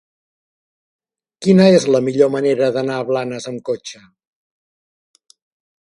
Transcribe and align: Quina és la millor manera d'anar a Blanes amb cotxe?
Quina 1.45 1.67
és 1.79 1.85
la 1.97 2.01
millor 2.07 2.33
manera 2.37 2.71
d'anar 2.79 2.97
a 3.03 3.07
Blanes 3.13 3.49
amb 3.53 3.65
cotxe? 3.71 4.05